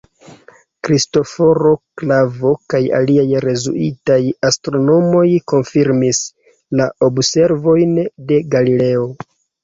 [0.85, 4.17] Kristoforo Klavo kaj aliaj jezuitaj
[4.49, 5.21] astronomoj
[5.53, 6.21] konfirmis
[6.81, 7.93] la observojn
[8.33, 9.05] de Galileo.